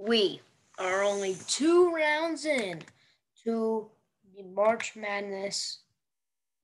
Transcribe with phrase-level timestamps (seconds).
[0.00, 0.40] we
[0.78, 2.80] are only two rounds in
[3.44, 3.86] to
[4.36, 5.80] the March Madness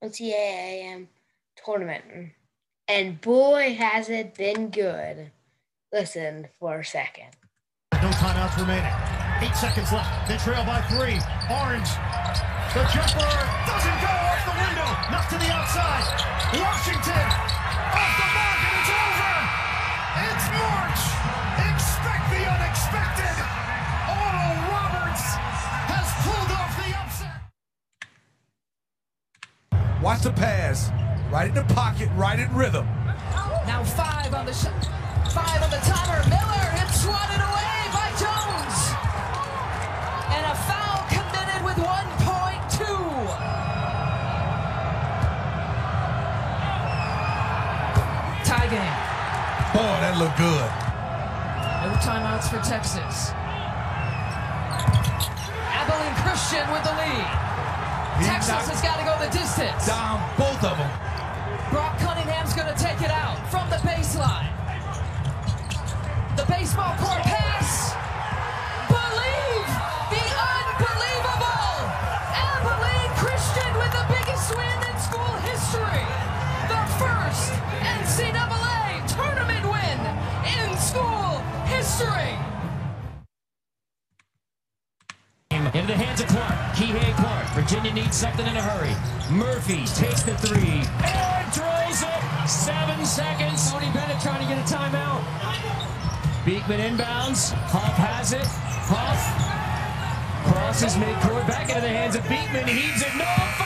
[0.02, 1.06] NCAA
[1.62, 2.04] tournament.
[2.88, 5.30] And boy, has it been good.
[5.92, 7.28] Listen for a second.
[7.92, 8.92] No timeouts remaining.
[9.40, 10.28] Eight seconds left.
[10.28, 11.20] They trail by three.
[11.50, 11.88] Orange.
[12.72, 13.32] The jumper
[13.66, 14.88] doesn't go off the window.
[15.10, 16.58] Knocked to the outside.
[16.58, 17.45] Washington
[30.06, 30.92] Watch the pass.
[31.32, 32.86] Right in the pocket, right in rhythm.
[33.66, 34.84] Now five on the shot.
[35.34, 36.22] Five on the timer.
[36.30, 38.94] Miller, it's swatted away by Jones.
[40.30, 42.86] And a foul committed with 1.2.
[48.46, 48.94] Tie game.
[49.74, 50.70] Boy, that looked good.
[51.82, 53.34] No timeouts for Texas.
[55.74, 57.45] Abilene Christian with the lead.
[58.18, 59.86] He Texas has got to go the distance.
[59.86, 60.90] down both of them.
[61.70, 64.48] Brock Cunningham's going to take it out from the baseline.
[66.36, 67.92] The baseball court pass.
[68.88, 69.68] Believe
[70.16, 71.76] the unbelievable.
[72.32, 76.06] Abilene Christian with the biggest win in school history.
[76.72, 77.52] The first
[77.84, 79.98] NCAA tournament win
[80.56, 81.36] in school
[81.68, 82.32] history.
[85.74, 86.35] Into the hands of Clark.
[86.35, 86.35] Kihei Clark.
[87.66, 88.94] Virginia needs something in a hurry.
[89.28, 92.48] Murphy takes the three and drills it.
[92.48, 93.72] Seven seconds.
[93.72, 95.18] Tony Bennett trying to get a timeout.
[96.44, 97.50] Beekman inbounds.
[97.66, 98.46] Huff has it.
[98.86, 99.18] Huff
[100.46, 101.44] crosses midcourt.
[101.48, 102.68] Back into the hands of Beekman.
[102.68, 103.16] Heaves it.
[103.18, 103.65] No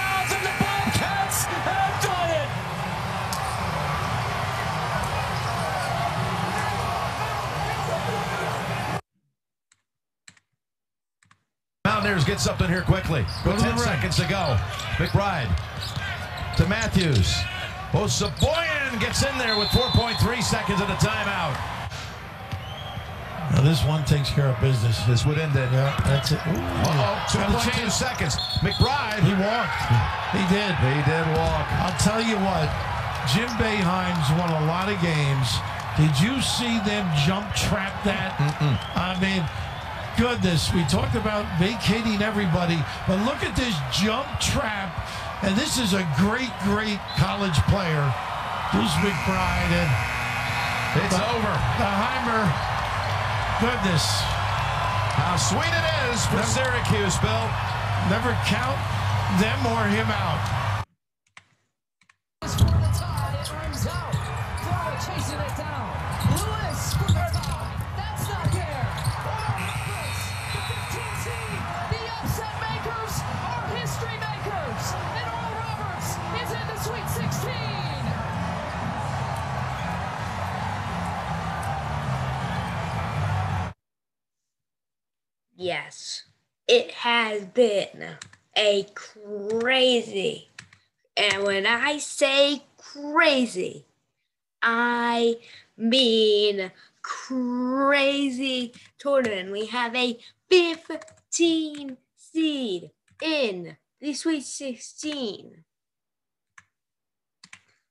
[12.24, 13.24] Get something here quickly.
[13.44, 14.56] With 10 seconds to go.
[14.98, 15.50] McBride
[16.56, 17.34] to Matthews.
[17.92, 21.58] Oh, Osaboyan gets in there with 4.3 seconds of the timeout.
[23.50, 25.02] Now this one takes care of business.
[25.04, 25.72] This would end it.
[25.72, 26.38] Yeah, that's it.
[26.46, 26.54] Ooh.
[26.54, 27.94] Got a 2.2 chance.
[27.94, 28.36] seconds.
[28.62, 29.26] McBride.
[29.26, 29.82] He walked.
[30.30, 30.70] He did.
[30.78, 31.66] He did walk.
[31.82, 32.70] I'll tell you what,
[33.34, 35.50] Jim Boeheim's won a lot of games.
[35.98, 38.38] Did you see them jump trap that?
[38.94, 39.42] I mean,
[40.16, 44.92] goodness, we talked about vacating everybody, but look at this jump trap.
[45.42, 48.04] And this is a great, great college player.
[48.72, 49.90] Deuce McBride and
[51.00, 51.54] It's over.
[51.80, 52.44] the Heimer.
[53.60, 54.04] Goodness,
[55.16, 57.46] How sweet it is for Syracuse, Bill.
[58.08, 58.78] never count
[59.40, 60.40] them or him out.
[85.62, 86.24] Yes,
[86.66, 88.16] it has been
[88.56, 90.48] a crazy,
[91.14, 93.84] and when I say crazy,
[94.62, 95.36] I
[95.76, 96.72] mean
[97.02, 99.52] crazy tournament.
[99.52, 102.90] We have a 15 seed
[103.20, 105.64] in the Sweet 16.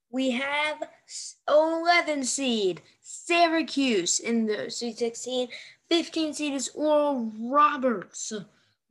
[0.09, 5.50] We have s- 11 seed Syracuse in the Sweet 16.
[5.90, 8.32] 15 seed is Oral Roberts.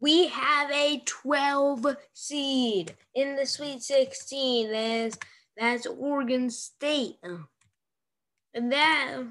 [0.00, 4.70] We have a 12 seed in the Sweet 16.
[4.70, 5.18] That's,
[5.56, 7.18] that's Oregon State.
[8.54, 9.22] And that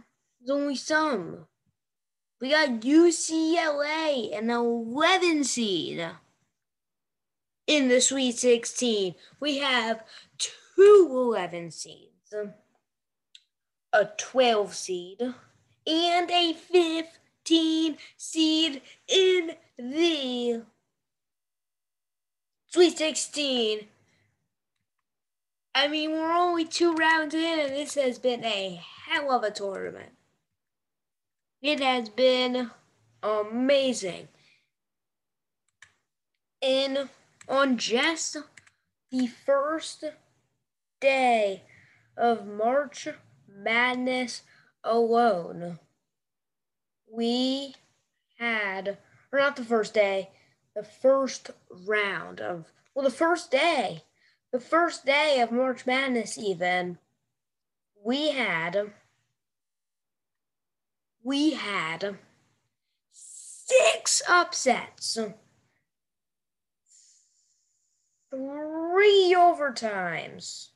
[0.43, 1.47] is only some.
[2.39, 6.07] We got UCLA, an 11 seed
[7.65, 9.15] in the Sweet 16.
[9.39, 10.03] We have
[10.37, 12.33] two 11 seeds,
[13.91, 15.21] a 12 seed,
[15.87, 17.05] and a 15
[17.47, 20.63] seed in the
[22.69, 23.87] Sweet 16.
[25.73, 29.51] I mean, we're only two rounds in, and this has been a hell of a
[29.51, 30.11] tournament.
[31.61, 32.71] It has been
[33.23, 34.27] amazing.
[36.61, 37.09] And
[37.47, 38.37] on just
[39.11, 40.03] the first
[40.99, 41.63] day
[42.17, 43.07] of March
[43.47, 44.41] Madness
[44.83, 45.79] alone,
[47.17, 47.73] we
[48.37, 48.99] had,
[49.31, 50.29] or not the first day,
[50.75, 51.49] the first
[51.87, 54.03] round of, well, the first day,
[54.51, 56.99] the first day of March Madness, even,
[58.05, 58.91] we had,
[61.23, 62.19] we had
[63.11, 65.17] six upsets,
[68.29, 70.67] three overtimes,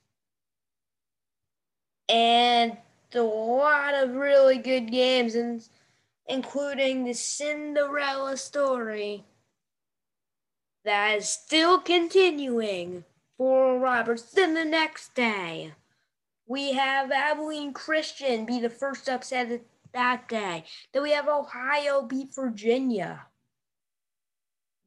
[2.10, 2.78] and
[3.14, 5.62] a lot of really good games, and
[6.28, 9.26] including the Cinderella story
[10.84, 13.04] that is still continuing
[13.38, 14.24] for Roberts.
[14.24, 15.74] Then the next day,
[16.48, 19.62] we have Abilene Christian be the first upset
[19.94, 20.64] that day.
[20.94, 23.28] Then we have Ohio beat Virginia.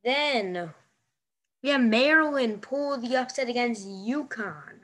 [0.05, 0.75] Then
[1.63, 4.81] we have Maryland pull the upset against UConn.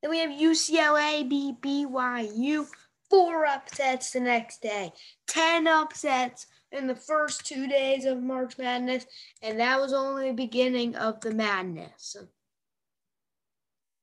[0.00, 2.66] Then we have UCLA beat BYU.
[3.08, 4.92] Four upsets the next day.
[5.26, 9.06] Ten upsets in the first two days of March Madness,
[9.42, 12.16] and that was only the beginning of the madness.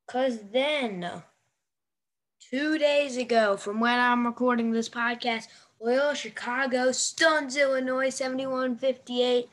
[0.08, 1.24] Because then,
[2.40, 5.48] two days ago, from when I'm recording this podcast,
[5.80, 9.50] Loyola Chicago stuns Illinois 71 58.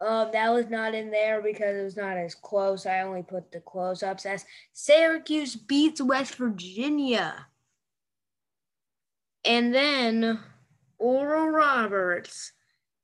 [0.00, 2.86] Um, that was not in there because it was not as close.
[2.86, 7.46] I only put the close ups as Syracuse beats West Virginia.
[9.44, 10.38] And then
[10.98, 12.52] Oral Roberts,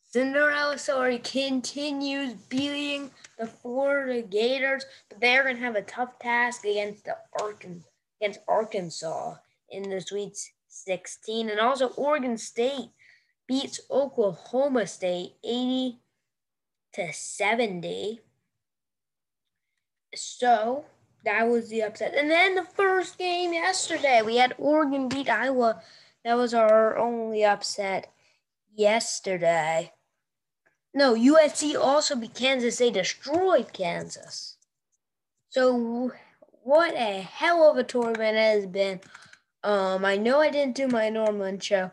[0.03, 7.05] Cinderella story continues beating the Florida Gators, but they're gonna have a tough task against
[7.05, 7.83] the Arkan
[8.21, 9.35] against Arkansas
[9.71, 10.37] in the Sweet
[10.69, 12.91] 16, and also Oregon State
[13.47, 15.99] beats Oklahoma State 80
[16.95, 18.21] to 70.
[20.15, 20.85] So
[21.25, 22.15] that was the upset.
[22.15, 25.83] And then the first game yesterday, we had Oregon beat Iowa
[26.29, 28.13] that was our only upset
[28.75, 29.95] yesterday.
[30.93, 32.77] No, USC also beat Kansas.
[32.77, 34.59] They destroyed Kansas.
[35.49, 36.13] So
[36.63, 39.01] what a hell of a tournament it has been.
[39.65, 41.93] Um, I know I didn't do my normal show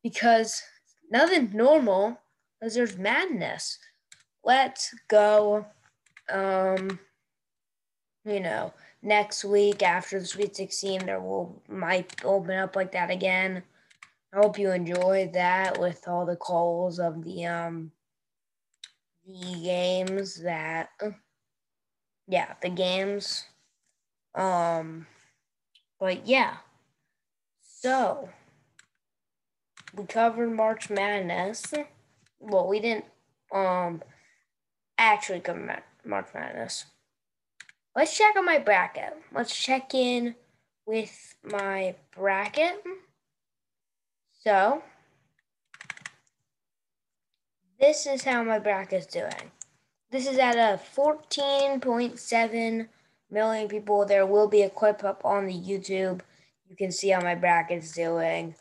[0.00, 0.62] because
[1.10, 2.20] nothing normal
[2.60, 3.80] because there's madness.
[4.44, 5.66] Let's go.
[6.30, 7.00] Um,
[8.24, 13.10] you know, next week after the Sweet 16, there will might open up like that
[13.10, 13.64] again.
[14.32, 17.92] I hope you enjoyed that with all the calls of the um
[19.26, 20.88] the games that
[22.26, 23.44] yeah, the games.
[24.34, 25.06] Um
[26.00, 26.56] but yeah.
[27.60, 28.30] So
[29.94, 31.74] we covered March Madness.
[32.40, 33.04] Well, we didn't
[33.52, 34.02] um
[34.96, 36.86] actually cover March Madness.
[37.94, 39.14] Let's check on my bracket.
[39.34, 40.36] Let's check in
[40.86, 42.82] with my bracket.
[44.44, 44.82] So,
[47.78, 49.52] this is how my bracket's doing.
[50.10, 52.88] This is at a 14.7
[53.30, 54.04] million people.
[54.04, 56.22] There will be a clip up on the YouTube.
[56.68, 58.56] You can see how my bracket's doing.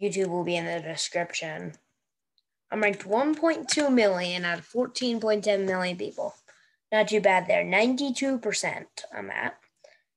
[0.00, 1.72] YouTube will be in the description.
[2.70, 6.36] I'm ranked 1.2 million out of 14.7 million people.
[6.92, 7.64] Not too bad there.
[7.64, 9.58] 92% I'm at.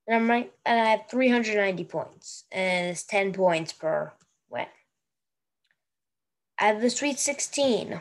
[0.05, 2.43] And I'm right and I have 390 points.
[2.51, 4.13] And it's 10 points per
[6.67, 7.99] have the Sweet 16.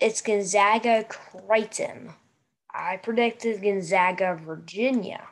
[0.00, 2.14] It's Gonzaga Creighton.
[2.74, 5.28] I predicted Gonzaga Virginia.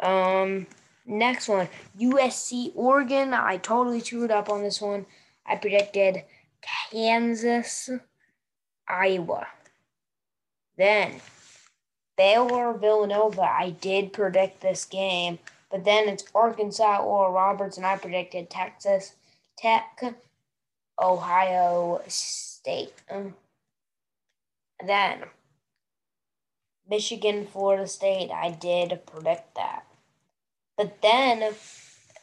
[0.00, 0.66] Um
[1.06, 1.68] next one,
[1.98, 3.34] USC Oregon.
[3.34, 5.06] I totally screwed up on this one.
[5.46, 6.24] I predicted
[6.90, 7.90] Kansas
[8.88, 9.46] Iowa.
[10.76, 11.20] Then
[12.16, 15.38] Baylor Villanova, I did predict this game,
[15.70, 19.14] but then it's Arkansas Oral Roberts, and I predicted Texas
[19.58, 20.02] Tech,
[21.00, 22.94] Ohio State.
[24.84, 25.24] then
[26.88, 29.84] Michigan, Florida State, I did predict that.
[30.76, 31.54] But then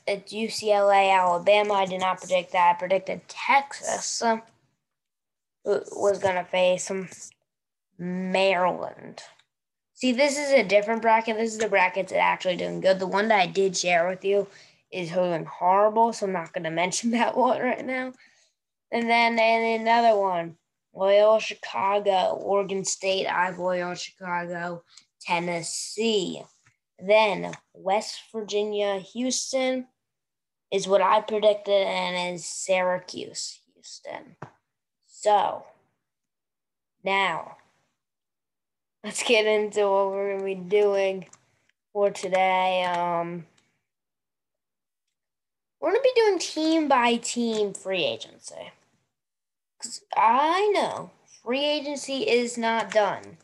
[0.07, 2.75] it's UCLA, Alabama, I did not predict that.
[2.75, 4.21] I predicted Texas
[5.63, 6.89] was going to face
[7.98, 9.21] Maryland.
[9.93, 11.38] See, this is a different bracket.
[11.38, 13.00] This is the brackets that actually doing good.
[13.00, 14.48] The one that I did share with you
[14.91, 18.13] is holding horrible, so I'm not going to mention that one right now.
[18.91, 20.55] And then and another one,
[20.93, 24.84] Loyola Chicago, Oregon State, I Loyola Chicago,
[25.22, 26.41] Tennessee.
[26.98, 29.88] Then West Virginia, Houston
[30.72, 34.36] is what I predicted, and is Syracuse, Houston.
[35.08, 35.63] So
[37.03, 37.58] now
[39.03, 41.27] let's get into what we're gonna be doing
[41.93, 42.84] for today.
[42.84, 43.46] Um,
[45.79, 48.71] we're gonna be doing team by team free agency.
[49.81, 51.12] Cause I know
[51.43, 53.38] free agency is not done.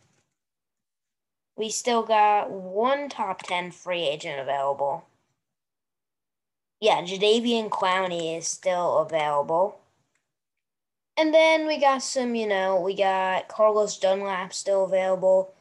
[1.57, 5.05] We still got one top ten free agent available.
[6.81, 9.79] Yeah, Jadeveon Clowney is still available.
[11.17, 15.53] And then we got some, you know, we got Carlos Dunlap still available.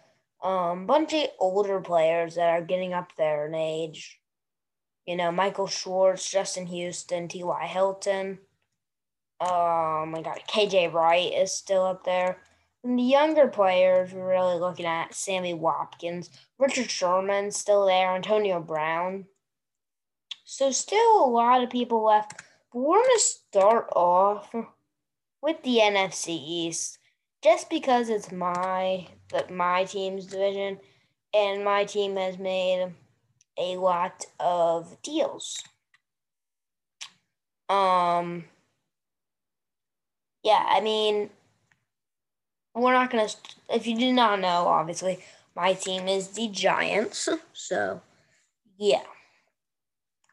[0.43, 4.19] Um, bunch of older players that are getting up there in age.
[5.07, 7.67] You know, Mitchell Schwartz, Justin Houston, T.Y.
[7.67, 8.39] Hilton.
[9.41, 12.39] Um, oh my God, KJ Wright is still up there.
[12.83, 18.61] And the younger players, we're really looking at Sammy Watkins, Richard Sherman still there, Antonio
[18.61, 19.25] Brown.
[20.45, 22.43] So still a lot of people left.
[22.73, 24.55] But we're gonna start off
[25.43, 26.99] with the NFC East,
[27.43, 30.79] just because it's my that my team's division,
[31.33, 32.93] and my team has made
[33.59, 35.63] a lot of deals.
[37.69, 38.45] Um.
[40.43, 41.31] Yeah, I mean,
[42.75, 43.29] we're not gonna.
[43.71, 45.21] If you do not know, obviously,
[45.57, 47.29] my team is the Giants.
[47.53, 48.03] So,
[48.77, 49.03] yeah.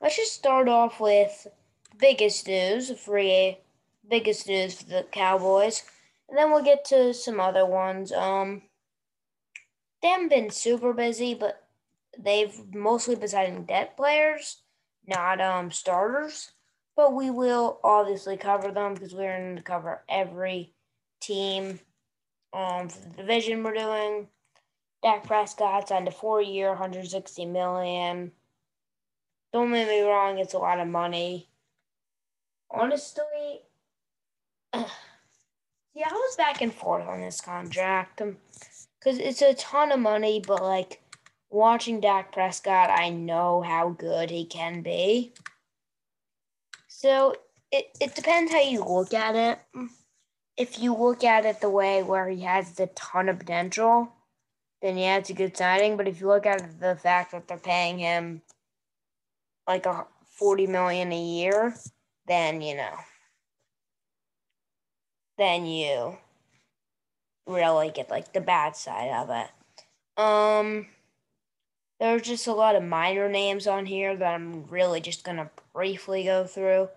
[0.02, 1.48] Let's just start off with
[2.00, 3.60] biggest news, free
[4.10, 5.84] biggest news for the Cowboys,
[6.28, 8.12] and then we'll get to some other ones.
[8.12, 8.64] Um,
[10.02, 11.61] they haven't been super busy, but
[12.18, 14.64] they've mostly been signing debt players,
[15.08, 16.52] not um starters.
[16.96, 20.74] But we will obviously cover them because we're going to cover every
[21.22, 21.80] team
[22.54, 24.28] um, for the division we're doing.
[25.02, 28.32] Dak Prescott signed a four-year, 160 million.
[29.54, 31.50] Don't get me wrong; it's a lot of money.
[32.70, 33.62] Honestly,
[34.74, 34.84] yeah,
[36.10, 38.22] I was back and forth on this contract
[39.00, 41.02] because it's a ton of money, but like
[41.52, 45.34] watching Dak Prescott, I know how good he can be.
[46.88, 47.36] So
[47.72, 49.60] it, it depends how you look at it
[50.58, 54.12] if you look at it the way where he has a ton of potential,
[54.82, 55.98] then yeah, it's a good signing.
[55.98, 58.42] But if you look at the fact that they're paying him
[59.68, 61.76] like a forty million a year,
[62.28, 62.94] then you know,
[65.38, 66.18] then you
[67.48, 70.22] really get like the bad side of it.
[70.22, 70.88] Um,
[72.02, 76.24] there's just a lot of minor names on here that I'm really just gonna briefly
[76.24, 76.90] go through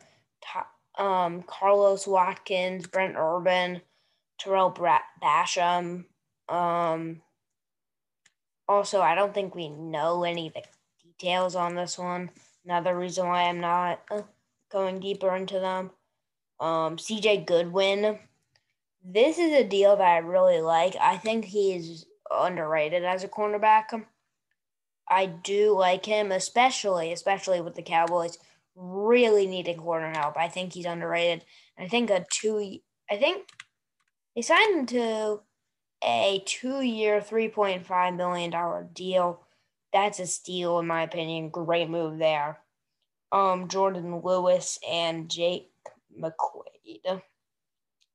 [0.96, 3.82] um, Carlos Watkins, Brent Urban,
[4.40, 4.73] Tarell
[5.23, 6.06] Basham.
[6.49, 7.20] Um,
[8.66, 10.62] also, I don't think we know any of the
[11.02, 12.30] details on this one.
[12.64, 14.23] Another reason why I'm not uh,
[14.73, 15.90] going deeper into them.
[16.61, 18.18] Um, CJ Goodwin.
[19.04, 20.96] This is a deal that I really like.
[20.99, 24.02] I think he's underrated as a cornerback.
[25.08, 28.38] I do like him, especially especially with the Cowboys
[28.75, 30.37] really needing corner help.
[30.37, 31.44] I think he's underrated.
[31.78, 32.78] I think a two.
[33.11, 33.49] I think
[34.34, 35.40] they signed him to
[36.02, 39.42] a two-year, three point five million dollar deal.
[39.92, 41.50] That's a steal, in my opinion.
[41.50, 42.61] Great move there.
[43.30, 45.70] Um, Jourdan Lewis and Jake
[46.20, 47.23] McQuaide.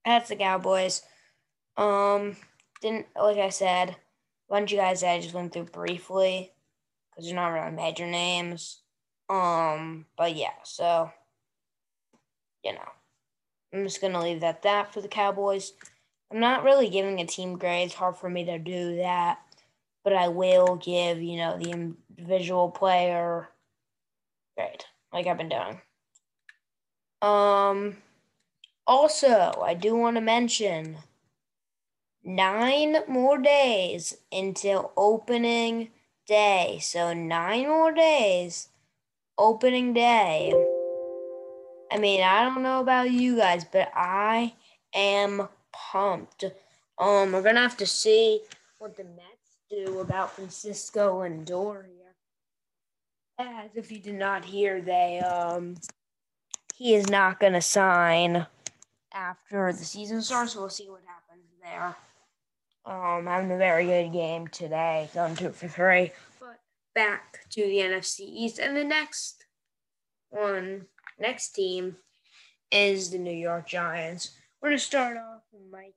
[0.05, 1.03] That's the Cowboys.
[1.77, 2.35] Um,
[2.81, 3.95] didn't like I said, a
[4.49, 6.51] bunch of guys that I just went through briefly
[7.19, 8.79] because they're not really major names.
[9.29, 11.11] Um, but yeah, so
[12.63, 12.89] you know,
[13.73, 15.73] I'm just gonna leave that that for the Cowboys.
[16.31, 17.87] I'm not really giving a team grade.
[17.87, 19.39] It's hard for me to do that,
[20.03, 23.49] but I will give you know the individual player
[24.57, 25.81] grade like I've been doing.
[27.21, 27.97] Um,
[28.87, 30.97] also, I do want to mention
[32.23, 35.89] nine more days until opening
[36.29, 36.77] day.
[36.81, 38.69] So nine more days
[39.37, 40.53] opening day.
[41.91, 44.53] I mean, I don't know about you guys, but I
[44.93, 46.45] am pumped.
[46.99, 48.41] Um, we're gonna have to see
[48.77, 52.13] what the Mets do about Francisco Lindor here.
[53.39, 55.77] As if you did not hear, they um
[56.75, 58.45] he is not gonna sign
[59.13, 60.55] after the season starts.
[60.55, 61.95] We'll see what happens there.
[62.85, 66.59] Um, having a very good game today, going two for three But
[66.95, 68.57] back to the NFC East.
[68.57, 69.45] And the next
[70.29, 70.85] one,
[71.19, 71.97] next team
[72.71, 74.31] is the New York Giants.
[74.61, 75.93] We're to start off with Mike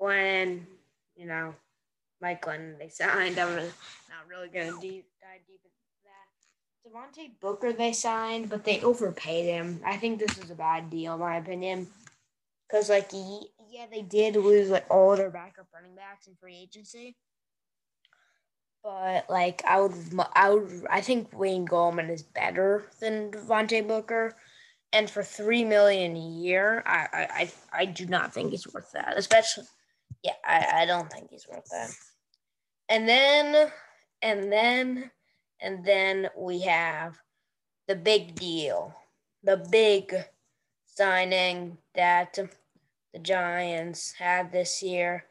[0.00, 0.62] Glennon.
[1.16, 1.54] You know,
[2.20, 3.38] Mike Glennon, they signed.
[3.38, 7.22] I'm not really to deep, dive deep into that.
[7.22, 9.80] Devontae Booker, they signed, but they overpaid him.
[9.84, 11.88] I think this is a bad deal, in my opinion.
[12.68, 17.16] Because, like, yeah, they did lose, like, all their backup running backs in free agency
[18.86, 19.94] but like I would,
[20.34, 24.36] I would, I think Wayne Gallman is better than Devontae Booker,
[24.92, 29.14] and for three million a year, I, I, I do not think he's worth that.
[29.16, 29.64] Especially,
[30.22, 31.90] yeah, I, I don't think he's worth that.
[32.88, 33.72] And then,
[34.22, 35.10] and then,
[35.60, 37.18] and then we have
[37.88, 38.94] the big deal,
[39.42, 40.14] the big
[40.96, 42.38] signing that
[43.12, 45.24] the Giants had this year.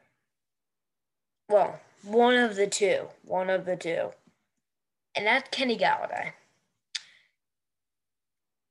[1.50, 3.08] Well, one of the two.
[3.24, 4.12] One of the two.
[5.16, 6.32] And that's Kenny Golladay.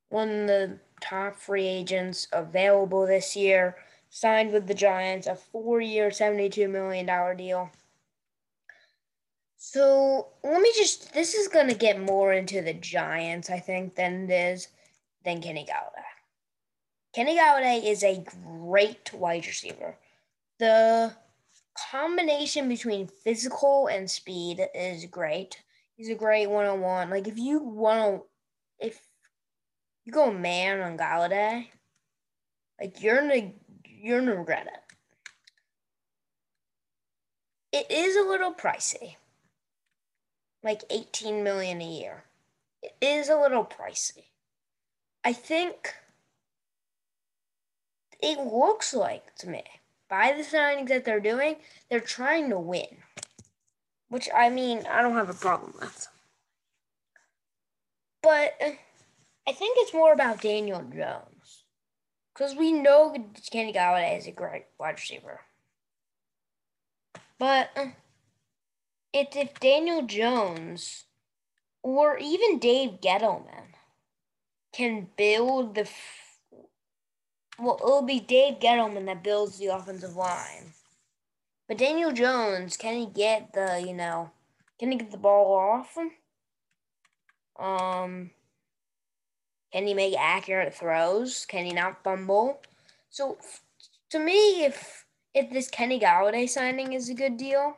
[0.09, 3.77] One of the top free agents available this year.
[4.11, 7.71] Signed with the Giants, a four year, $72 million deal.
[9.57, 11.13] So let me just.
[11.15, 14.69] This is going to get more into the Giants, I think, than it is
[15.25, 16.05] than Kenny Golladay.
[17.15, 19.97] Kenny Golladay is a great wide receiver.
[20.59, 21.15] The
[21.91, 25.63] combination between physical and speed is great.
[25.97, 27.11] He's a great one on one.
[27.11, 28.23] Like if you want
[28.81, 29.07] to, if
[30.05, 31.69] you go man on Golladay,
[32.81, 33.53] like you're gonna
[33.87, 34.81] you're gonna regret it.
[37.73, 39.15] It is a little pricey,
[40.65, 42.25] like eighteen million a year.
[42.83, 44.25] It is a little pricey.
[45.25, 45.95] I think
[48.21, 49.65] it looks like to me
[50.09, 51.57] by the signings that they're doing,
[51.91, 52.99] they're trying to win.
[54.09, 56.09] Which I mean, I don't have a problem with.
[58.23, 61.65] But I think it's more about Daniel Jones.
[62.33, 63.15] Because we know
[63.51, 65.41] Kenny Golladay is a great wide receiver.
[67.39, 67.71] But
[69.13, 71.05] it's if Daniel Jones
[71.83, 73.75] or even Dave Gettleman
[74.73, 75.89] can build the
[77.59, 80.73] well, it'll be Dave Gettleman that builds the offensive line.
[81.69, 84.31] But Daniel Jones, can he get the, you know,
[84.79, 85.97] can he get the ball off?
[87.59, 88.31] Um,
[89.73, 91.47] can he make accurate throws?
[91.47, 92.61] Can he not fumble?
[93.11, 93.39] So,
[94.11, 97.77] to me, if if this Kenny Golladay signing is a good deal,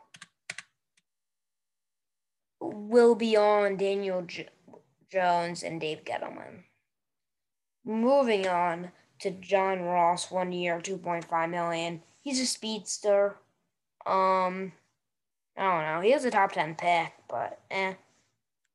[2.60, 4.48] will be on Daniel J-
[5.10, 6.64] Jones and Dave Gettleman.
[7.84, 12.02] Moving on, to John Ross, one year, two point five million.
[12.20, 13.36] He's a speedster.
[14.04, 14.72] Um,
[15.56, 16.00] I don't know.
[16.02, 17.94] He was a top ten pick, but eh.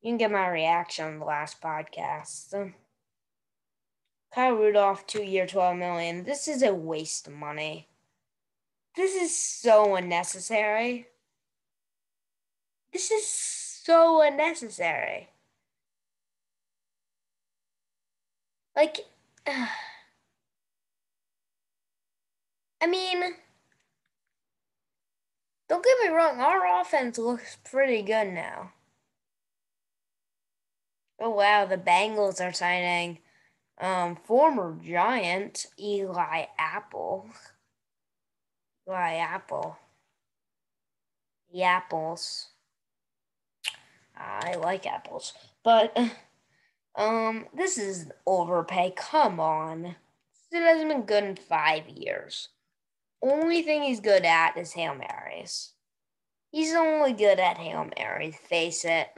[0.02, 2.74] You can get my reaction on the last podcast.
[4.34, 6.24] Kyle Rudolph, two year, twelve million.
[6.24, 7.88] This is a waste of money.
[8.96, 11.08] This is so unnecessary.
[12.92, 15.30] This is so unnecessary.
[18.76, 18.98] Like.
[19.48, 19.66] Uh,
[22.82, 23.22] I mean,
[25.70, 28.72] don't get me wrong, our offense looks pretty good now.
[31.20, 33.20] Oh wow, the Bengals are signing
[33.80, 37.30] um, former Giant Eli Apple.
[38.88, 39.78] Eli Apple.
[41.54, 42.48] The apples.
[44.18, 45.34] I like apples.
[45.64, 45.98] But
[46.96, 48.94] um this is overpay.
[48.96, 49.96] Come on.
[50.52, 52.50] It hasn't been good in five years
[53.22, 55.74] only thing he's good at is Hail Marys.
[56.52, 59.10] He's only good at Hail Marys, face it.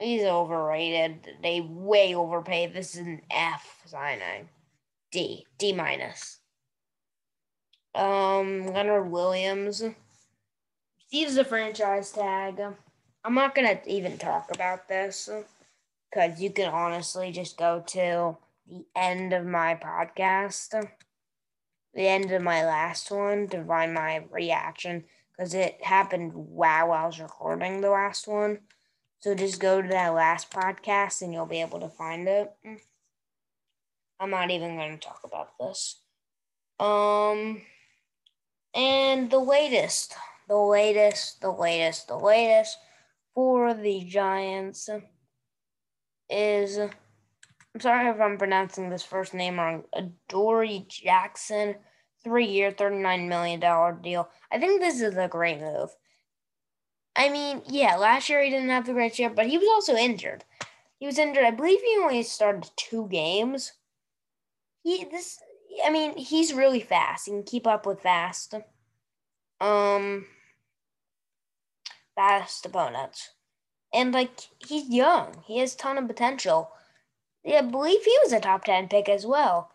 [0.00, 1.36] He's overrated.
[1.42, 2.72] They way overpaid.
[2.72, 4.48] This is an F signing.
[5.10, 5.46] D.
[5.58, 6.38] D minus.
[7.94, 9.82] Um, Leonard Williams
[11.10, 12.60] receives the franchise tag.
[13.24, 15.28] I'm not gonna even talk about this
[16.10, 18.36] because you can honestly just go to
[18.68, 20.88] the end of my podcast
[21.94, 27.06] the end of my last one to find my reaction because it happened while I
[27.06, 28.60] was recording the last one.
[29.20, 32.52] So just go to that last podcast and you'll be able to find it.
[34.20, 36.00] I'm not even going to talk about this.
[36.80, 37.62] Um,
[38.74, 40.14] and the latest,
[40.48, 42.78] the latest, the latest, the latest
[43.34, 44.88] for the Giants
[46.30, 46.78] is
[47.78, 49.84] I'm sorry if I'm pronouncing this first name wrong.
[49.92, 51.76] Adoree Jackson,
[52.24, 53.60] three year, $39 million
[54.02, 54.28] deal.
[54.50, 55.90] I think this is a great move.
[57.14, 59.94] I mean, yeah, last year he didn't have the great year, but he was also
[59.94, 60.42] injured.
[60.98, 61.44] He was injured.
[61.44, 63.74] I believe he only started two games.
[64.82, 65.38] He this
[65.84, 67.26] I mean, he's really fast.
[67.26, 68.56] He can keep up with fast.
[69.60, 70.26] Um
[72.16, 73.34] fast opponents.
[73.94, 74.32] And like
[74.66, 75.44] he's young.
[75.46, 76.72] He has ton of potential.
[77.48, 79.70] Yeah, I believe he was a top 10 pick as well.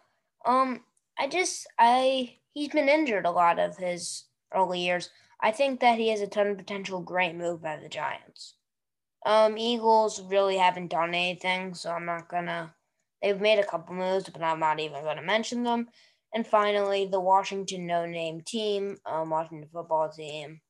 [0.45, 0.81] Um,
[1.17, 5.09] I just, I, he's been injured a lot of his early years.
[5.41, 8.53] I think that he has a ton of potential great move by the Giants.
[9.25, 12.75] Um, Eagles really haven't done anything, so I'm not gonna.
[13.23, 15.87] They've made a couple moves, but I'm not even gonna mention them.
[16.31, 20.61] And finally, the Washington no name team, um, Washington football team.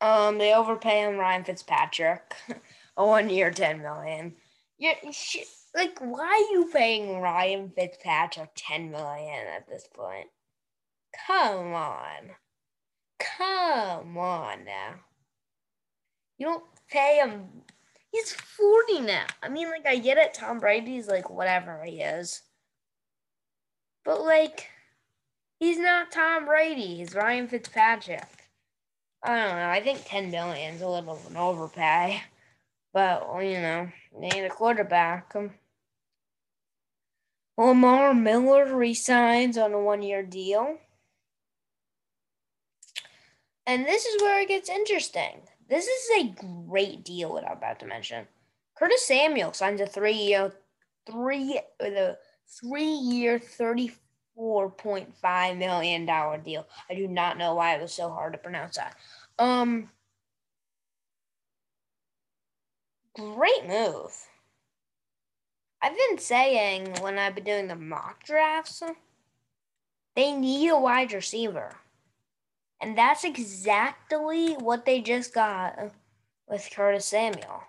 [0.00, 2.34] Um, they overpay him Ryan Fitzpatrick,
[2.96, 4.34] a one year, ten million.
[4.80, 4.94] Yeah,
[5.74, 10.26] Like, why are you paying Ryan Fitzpatrick ten million at this point?
[11.26, 12.30] Come on,
[13.18, 14.94] come on now.
[16.38, 17.44] You don't pay him.
[18.10, 19.26] He's forty now.
[19.42, 20.34] I mean, like, I get it.
[20.34, 22.42] Tom Brady's like whatever he is,
[24.04, 24.70] but like,
[25.58, 26.96] he's not Tom Brady.
[26.96, 28.24] He's Ryan Fitzpatrick.
[29.22, 29.68] I don't know.
[29.68, 32.22] I think ten million is a little of an overpay,
[32.92, 33.88] but you know,
[34.20, 35.34] they need a quarterback.
[37.56, 40.78] Lamar Miller resigns on a one-year deal.
[43.66, 45.42] And this is where it gets interesting.
[45.68, 46.34] This is a
[46.66, 48.26] great deal what I'm about to mention.
[48.76, 50.52] Curtis Samuel signs a three-year,
[51.08, 52.16] three with a
[52.48, 56.66] three-year, thirty-four point five million dollar deal.
[56.88, 58.96] I do not know why it was so hard to pronounce that.
[59.38, 59.90] Um,
[63.14, 64.12] great move.
[65.82, 68.82] I've been saying when I've been doing the mock drafts,
[70.14, 71.76] they need a wide receiver.
[72.80, 75.92] And that's exactly what they just got
[76.48, 77.62] with Curtis Samuel.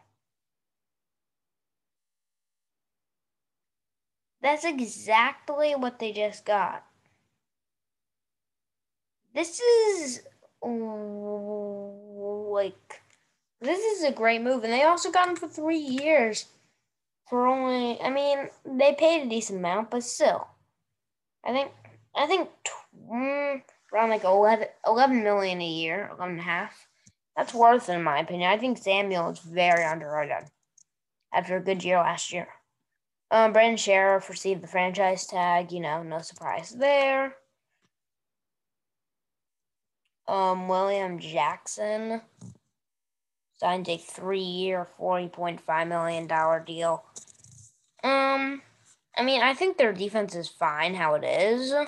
[4.41, 6.83] That's exactly what they just got.
[9.33, 10.21] This is
[12.61, 13.00] like
[13.61, 16.45] this is a great move, and they also got him for three years
[17.29, 18.01] for only.
[18.01, 20.47] I mean, they paid a decent amount, but still,
[21.45, 21.71] I think
[22.15, 22.49] I think
[23.09, 23.61] mm,
[23.93, 26.87] around like 11, 11 million a year, 11 and a half.
[27.37, 28.51] That's worth it, in my opinion.
[28.51, 30.49] I think Samuel is very underrated
[31.33, 32.47] after a good year last year.
[33.29, 35.71] Um, Brandon Scherff received the franchise tag.
[35.71, 37.35] You know, no surprise there.
[40.27, 42.21] Um, William Jackson
[43.61, 47.05] signed a three-year, forty point five million dollar deal.
[48.03, 48.63] Um,
[49.15, 51.69] I mean, I think their defense is fine how it is.
[51.69, 51.87] So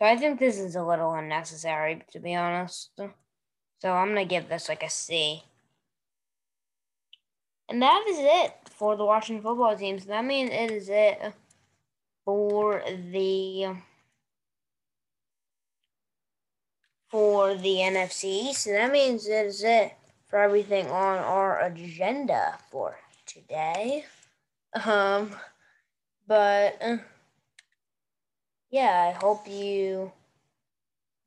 [0.00, 2.90] I think this is a little unnecessary, to be honest.
[2.96, 5.42] So I'm gonna give this like a C.
[7.68, 9.98] And that is it for the Washington football team.
[9.98, 11.34] So that means it is it
[12.24, 13.76] for the
[17.10, 18.54] for the NFC.
[18.54, 19.92] So that means it is it
[20.34, 24.04] for everything on our agenda for today.
[24.84, 25.30] Um,
[26.26, 26.96] but uh,
[28.68, 30.10] yeah, I hope you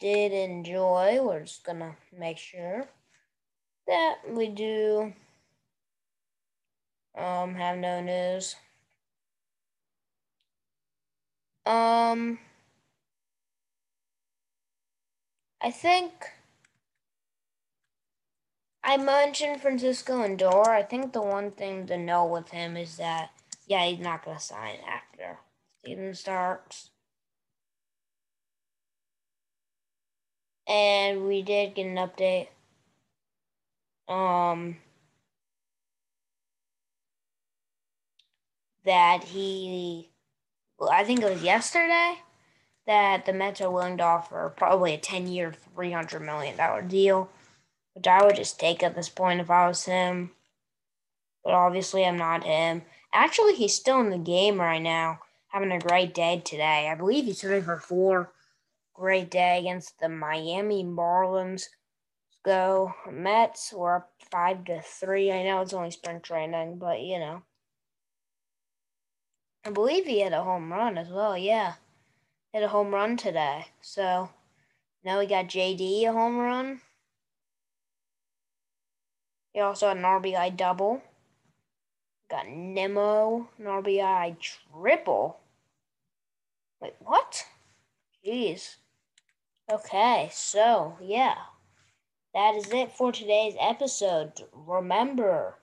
[0.01, 1.19] did enjoy.
[1.23, 2.85] We're just gonna make sure
[3.87, 5.13] that we do
[7.17, 8.57] um have no news.
[11.65, 12.39] Um,
[15.61, 16.11] I think
[18.87, 20.69] I mentioned Francisco Lindor.
[20.69, 23.31] I think the one thing to know with him is that,
[23.67, 25.39] yeah, he's not going to sign after
[25.83, 26.91] season starts.
[30.65, 32.47] And we did get an update.
[34.07, 34.77] Um,
[38.85, 40.11] that he,
[40.79, 42.19] well, I think it was yesterday,
[42.85, 47.29] that the Mets are willing to offer probably a 10 year, $300 million deal
[47.97, 50.31] which I would just take at this point if I was him.
[51.43, 52.83] But obviously, I'm not him.
[53.11, 56.89] Actually, he's still in the game right now, having a great day today.
[56.91, 58.31] I believe he's hitting for four.
[58.93, 61.63] Great day against the Miami Marlins.
[62.29, 62.93] Let's go.
[63.11, 65.31] Mets were up five to three.
[65.31, 67.41] I know it's only spring training, but you know.
[69.65, 71.35] I believe he hit a home run as well.
[71.35, 71.73] Yeah,
[72.53, 73.65] hit a home run today.
[73.81, 74.29] So
[75.03, 76.81] now we got JD a home run.
[79.57, 81.01] He also had an RBI double.
[82.29, 85.39] Got Nimmo, an RBI triple.
[86.79, 87.43] Wait, what?
[88.23, 88.75] Jeez.
[89.67, 91.37] Okay, so yeah.
[92.35, 94.33] That is it for today's episode.
[94.53, 95.55] Remember,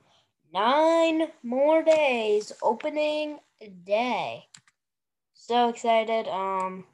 [0.53, 3.39] nine more days opening
[3.85, 4.47] day.
[5.35, 6.27] So excited.
[6.27, 6.85] Um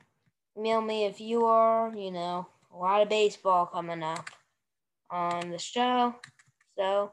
[0.54, 4.28] email me if you are, you know, a lot of baseball coming up
[5.10, 6.14] on the show.
[6.80, 7.12] So,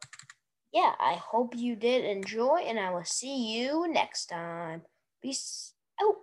[0.71, 4.83] yeah, I hope you did enjoy, and I will see you next time.
[5.21, 6.15] Peace out.